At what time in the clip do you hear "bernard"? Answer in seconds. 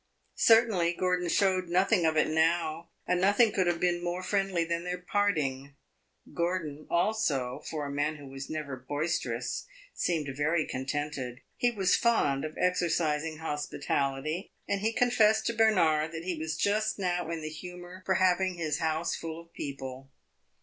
15.53-16.13